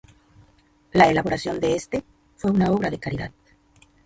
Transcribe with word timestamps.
La 0.93 1.11
elaboración 1.11 1.59
de 1.59 1.75
este 1.75 2.03
fue 2.35 2.49
una 2.49 2.71
obra 2.71 2.89
de 2.89 2.97
caridad. 2.97 3.31